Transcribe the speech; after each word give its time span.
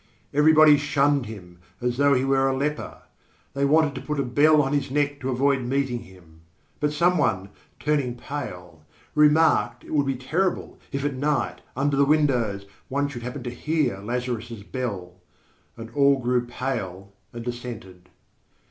Everybody 0.33 0.77
shunned 0.77 1.27
him 1.27 1.59
as 1.79 1.97
though 1.97 2.15
he 2.15 2.25
were 2.25 2.47
a 2.47 2.57
leper. 2.57 3.03
They 3.53 3.65
wanted 3.65 3.93
to 3.93 4.01
put 4.01 4.19
a 4.19 4.23
bell 4.23 4.59
on 4.59 4.73
his 4.73 4.89
neck 4.89 5.19
to 5.19 5.29
avoid 5.29 5.61
meeting 5.61 5.99
him. 5.99 6.41
But 6.79 6.91
some 6.91 7.19
one, 7.19 7.49
turning 7.79 8.15
pale, 8.15 8.81
remarked 9.13 9.83
it 9.83 9.91
would 9.93 10.07
be 10.07 10.15
terrible 10.15 10.79
if 10.91 11.05
at 11.05 11.13
night, 11.13 11.61
under 11.77 11.95
the 11.97 12.03
windows, 12.05 12.65
one 12.89 13.09
should 13.09 13.21
happen 13.21 13.43
to 13.43 13.51
hear 13.51 13.99
Lazarus' 13.99 14.63
bell, 14.63 15.17
and 15.77 15.91
all 15.91 16.17
grew 16.17 16.47
pale 16.47 17.13
and 17.31 17.47
assented. 17.47 18.09